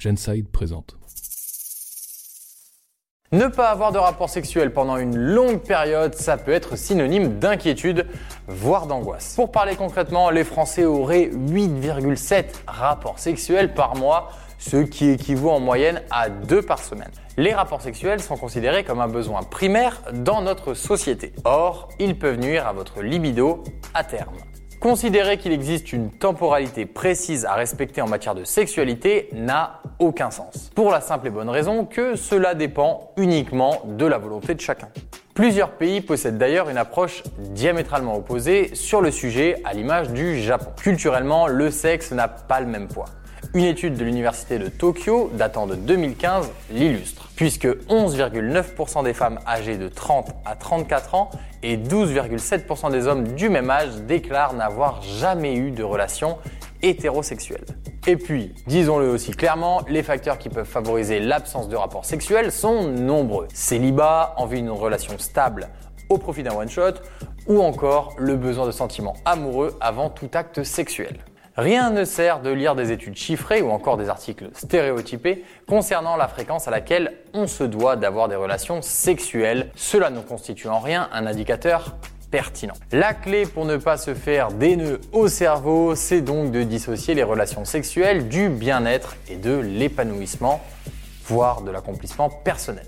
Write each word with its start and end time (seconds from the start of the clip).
Genside 0.00 0.48
présente. 0.48 0.96
Ne 3.32 3.46
pas 3.46 3.70
avoir 3.70 3.92
de 3.92 3.98
rapport 3.98 4.28
sexuel 4.28 4.72
pendant 4.72 4.96
une 4.96 5.16
longue 5.16 5.60
période, 5.60 6.16
ça 6.16 6.36
peut 6.36 6.50
être 6.50 6.74
synonyme 6.74 7.38
d'inquiétude, 7.38 8.06
voire 8.48 8.88
d'angoisse. 8.88 9.34
Pour 9.36 9.52
parler 9.52 9.76
concrètement, 9.76 10.30
les 10.30 10.42
Français 10.42 10.84
auraient 10.84 11.28
8,7 11.28 12.46
rapports 12.66 13.20
sexuels 13.20 13.72
par 13.72 13.94
mois, 13.94 14.30
ce 14.58 14.78
qui 14.78 15.10
équivaut 15.10 15.50
en 15.50 15.60
moyenne 15.60 16.02
à 16.10 16.28
2 16.28 16.62
par 16.62 16.80
semaine. 16.80 17.12
Les 17.36 17.54
rapports 17.54 17.82
sexuels 17.82 18.20
sont 18.20 18.36
considérés 18.36 18.82
comme 18.82 19.00
un 19.00 19.08
besoin 19.08 19.44
primaire 19.44 20.02
dans 20.12 20.42
notre 20.42 20.74
société. 20.74 21.32
Or, 21.44 21.88
ils 22.00 22.18
peuvent 22.18 22.40
nuire 22.40 22.66
à 22.66 22.72
votre 22.72 23.00
libido 23.00 23.62
à 23.94 24.02
terme. 24.02 24.34
Considérer 24.80 25.36
qu'il 25.36 25.52
existe 25.52 25.92
une 25.92 26.10
temporalité 26.10 26.86
précise 26.86 27.44
à 27.44 27.52
respecter 27.52 28.00
en 28.00 28.08
matière 28.08 28.34
de 28.34 28.44
sexualité 28.44 29.28
n'a 29.34 29.82
aucun 29.98 30.30
sens. 30.30 30.70
Pour 30.74 30.90
la 30.90 31.02
simple 31.02 31.26
et 31.26 31.30
bonne 31.30 31.50
raison 31.50 31.84
que 31.84 32.16
cela 32.16 32.54
dépend 32.54 33.12
uniquement 33.18 33.82
de 33.84 34.06
la 34.06 34.16
volonté 34.16 34.54
de 34.54 34.60
chacun. 34.60 34.88
Plusieurs 35.34 35.72
pays 35.72 36.00
possèdent 36.00 36.38
d'ailleurs 36.38 36.70
une 36.70 36.78
approche 36.78 37.22
diamétralement 37.38 38.16
opposée 38.16 38.74
sur 38.74 39.02
le 39.02 39.10
sujet 39.10 39.60
à 39.64 39.74
l'image 39.74 40.08
du 40.10 40.40
Japon. 40.40 40.70
Culturellement, 40.80 41.46
le 41.46 41.70
sexe 41.70 42.10
n'a 42.12 42.28
pas 42.28 42.60
le 42.60 42.66
même 42.66 42.88
poids. 42.88 43.10
Une 43.52 43.64
étude 43.64 43.94
de 43.94 44.04
l'université 44.04 44.60
de 44.60 44.68
Tokyo 44.68 45.28
datant 45.34 45.66
de 45.66 45.74
2015 45.74 46.52
l'illustre, 46.70 47.28
puisque 47.34 47.66
11,9% 47.66 49.02
des 49.02 49.12
femmes 49.12 49.40
âgées 49.44 49.76
de 49.76 49.88
30 49.88 50.30
à 50.44 50.54
34 50.54 51.16
ans 51.16 51.30
et 51.64 51.76
12,7% 51.76 52.92
des 52.92 53.08
hommes 53.08 53.26
du 53.34 53.48
même 53.48 53.68
âge 53.68 53.96
déclarent 54.06 54.52
n'avoir 54.52 55.02
jamais 55.02 55.56
eu 55.56 55.72
de 55.72 55.82
relation 55.82 56.38
hétérosexuelle. 56.80 57.64
Et 58.06 58.16
puis, 58.16 58.54
disons-le 58.68 59.10
aussi 59.10 59.32
clairement, 59.32 59.82
les 59.88 60.04
facteurs 60.04 60.38
qui 60.38 60.48
peuvent 60.48 60.64
favoriser 60.64 61.18
l'absence 61.18 61.68
de 61.68 61.74
rapport 61.74 62.04
sexuel 62.04 62.52
sont 62.52 62.84
nombreux. 62.84 63.48
Célibat, 63.52 64.34
envie 64.36 64.62
d'une 64.62 64.70
relation 64.70 65.18
stable 65.18 65.70
au 66.08 66.18
profit 66.18 66.44
d'un 66.44 66.54
one-shot, 66.54 67.02
ou 67.48 67.60
encore 67.60 68.14
le 68.16 68.36
besoin 68.36 68.66
de 68.66 68.70
sentiments 68.70 69.16
amoureux 69.24 69.76
avant 69.80 70.08
tout 70.08 70.30
acte 70.34 70.62
sexuel. 70.62 71.18
Rien 71.60 71.90
ne 71.90 72.06
sert 72.06 72.40
de 72.40 72.48
lire 72.48 72.74
des 72.74 72.90
études 72.90 73.16
chiffrées 73.16 73.60
ou 73.60 73.68
encore 73.68 73.98
des 73.98 74.08
articles 74.08 74.48
stéréotypés 74.54 75.44
concernant 75.68 76.16
la 76.16 76.26
fréquence 76.26 76.66
à 76.66 76.70
laquelle 76.70 77.12
on 77.34 77.46
se 77.46 77.64
doit 77.64 77.96
d'avoir 77.96 78.30
des 78.30 78.34
relations 78.34 78.80
sexuelles. 78.80 79.70
Cela 79.76 80.08
ne 80.08 80.20
constitue 80.20 80.68
en 80.68 80.80
rien 80.80 81.10
un 81.12 81.26
indicateur 81.26 81.96
pertinent. 82.30 82.72
La 82.92 83.12
clé 83.12 83.44
pour 83.44 83.66
ne 83.66 83.76
pas 83.76 83.98
se 83.98 84.14
faire 84.14 84.52
des 84.52 84.74
nœuds 84.74 85.02
au 85.12 85.28
cerveau, 85.28 85.94
c'est 85.94 86.22
donc 86.22 86.50
de 86.50 86.62
dissocier 86.62 87.12
les 87.12 87.24
relations 87.24 87.66
sexuelles 87.66 88.28
du 88.28 88.48
bien-être 88.48 89.16
et 89.28 89.36
de 89.36 89.58
l'épanouissement, 89.58 90.62
voire 91.26 91.60
de 91.60 91.70
l'accomplissement 91.70 92.30
personnel. 92.30 92.86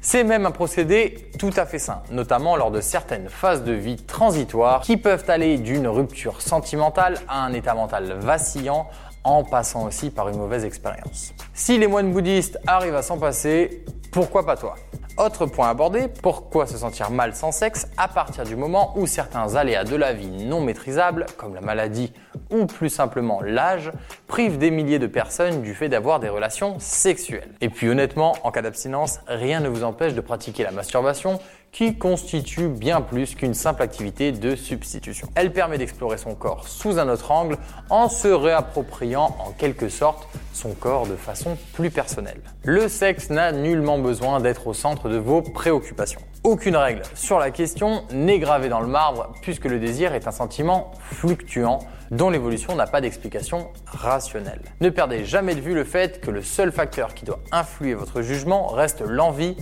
C'est 0.00 0.22
même 0.22 0.46
un 0.46 0.52
procédé 0.52 1.28
tout 1.38 1.50
à 1.56 1.66
fait 1.66 1.80
sain, 1.80 2.02
notamment 2.10 2.56
lors 2.56 2.70
de 2.70 2.80
certaines 2.80 3.28
phases 3.28 3.64
de 3.64 3.72
vie 3.72 3.96
transitoires 3.96 4.80
qui 4.80 4.96
peuvent 4.96 5.24
aller 5.28 5.58
d'une 5.58 5.88
rupture 5.88 6.40
sentimentale 6.40 7.18
à 7.28 7.44
un 7.44 7.52
état 7.52 7.74
mental 7.74 8.12
vacillant 8.20 8.88
en 9.24 9.42
passant 9.42 9.86
aussi 9.86 10.10
par 10.10 10.28
une 10.28 10.38
mauvaise 10.38 10.64
expérience. 10.64 11.34
Si 11.52 11.78
les 11.78 11.88
moines 11.88 12.12
bouddhistes 12.12 12.58
arrivent 12.66 12.94
à 12.94 13.02
s'en 13.02 13.18
passer, 13.18 13.84
pourquoi 14.12 14.46
pas 14.46 14.56
toi? 14.56 14.76
Autre 15.16 15.46
point 15.46 15.68
abordé, 15.68 16.06
pourquoi 16.22 16.68
se 16.68 16.78
sentir 16.78 17.10
mal 17.10 17.34
sans 17.34 17.50
sexe 17.50 17.88
à 17.96 18.06
partir 18.06 18.44
du 18.44 18.54
moment 18.54 18.92
où 18.96 19.06
certains 19.08 19.56
aléas 19.56 19.82
de 19.82 19.96
la 19.96 20.12
vie 20.12 20.30
non 20.30 20.60
maîtrisables, 20.60 21.26
comme 21.36 21.56
la 21.56 21.60
maladie 21.60 22.12
ou 22.50 22.66
plus 22.66 22.90
simplement 22.90 23.40
l'âge, 23.42 23.90
privent 24.26 24.58
des 24.58 24.70
milliers 24.70 24.98
de 24.98 25.06
personnes 25.06 25.62
du 25.62 25.74
fait 25.74 25.88
d'avoir 25.88 26.20
des 26.20 26.28
relations 26.28 26.76
sexuelles. 26.78 27.52
Et 27.60 27.68
puis 27.68 27.88
honnêtement, 27.88 28.36
en 28.42 28.50
cas 28.50 28.62
d'abstinence, 28.62 29.20
rien 29.26 29.60
ne 29.60 29.68
vous 29.68 29.84
empêche 29.84 30.14
de 30.14 30.20
pratiquer 30.20 30.62
la 30.62 30.70
masturbation 30.70 31.40
qui 31.72 31.96
constitue 31.96 32.68
bien 32.68 33.00
plus 33.00 33.34
qu'une 33.34 33.54
simple 33.54 33.82
activité 33.82 34.32
de 34.32 34.56
substitution. 34.56 35.28
Elle 35.34 35.52
permet 35.52 35.78
d'explorer 35.78 36.18
son 36.18 36.34
corps 36.34 36.66
sous 36.66 36.98
un 36.98 37.08
autre 37.08 37.30
angle 37.30 37.56
en 37.90 38.08
se 38.08 38.28
réappropriant 38.28 39.36
en 39.38 39.52
quelque 39.52 39.88
sorte 39.88 40.28
son 40.52 40.72
corps 40.72 41.06
de 41.06 41.14
façon 41.14 41.56
plus 41.74 41.90
personnelle. 41.90 42.40
Le 42.64 42.88
sexe 42.88 43.30
n'a 43.30 43.52
nullement 43.52 43.98
besoin 43.98 44.40
d'être 44.40 44.66
au 44.66 44.74
centre 44.74 45.08
de 45.08 45.18
vos 45.18 45.42
préoccupations. 45.42 46.20
Aucune 46.44 46.76
règle 46.76 47.02
sur 47.14 47.38
la 47.38 47.50
question 47.50 48.04
n'est 48.12 48.38
gravée 48.38 48.68
dans 48.68 48.80
le 48.80 48.86
marbre 48.86 49.34
puisque 49.42 49.64
le 49.64 49.80
désir 49.80 50.14
est 50.14 50.28
un 50.28 50.32
sentiment 50.32 50.92
fluctuant 51.00 51.80
dont 52.10 52.30
l'évolution 52.30 52.76
n'a 52.76 52.86
pas 52.86 53.00
d'explication 53.00 53.68
rationnelle. 53.86 54.62
Ne 54.80 54.88
perdez 54.88 55.24
jamais 55.24 55.54
de 55.54 55.60
vue 55.60 55.74
le 55.74 55.84
fait 55.84 56.20
que 56.20 56.30
le 56.30 56.42
seul 56.42 56.70
facteur 56.70 57.14
qui 57.14 57.24
doit 57.24 57.40
influer 57.50 57.94
votre 57.94 58.22
jugement 58.22 58.68
reste 58.68 59.00
l'envie 59.00 59.56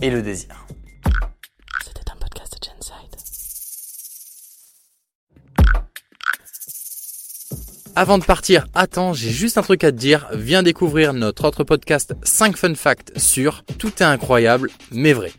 et 0.00 0.10
le 0.10 0.20
désir. 0.20 0.66
C'était 1.84 2.10
un 2.10 2.16
podcast 2.16 2.52
de 2.60 2.66
Genside. 2.66 3.16
Avant 7.94 8.18
de 8.18 8.24
partir, 8.24 8.66
attends, 8.74 9.14
j'ai 9.14 9.30
juste 9.30 9.58
un 9.58 9.62
truc 9.62 9.84
à 9.84 9.92
te 9.92 9.96
dire. 9.96 10.28
Viens 10.32 10.62
découvrir 10.64 11.14
notre 11.14 11.46
autre 11.46 11.64
podcast 11.64 12.14
5 12.24 12.56
fun 12.56 12.74
facts 12.74 13.16
sur 13.16 13.64
Tout 13.78 13.92
est 14.02 14.02
incroyable 14.02 14.70
mais 14.90 15.12
vrai. 15.12 15.32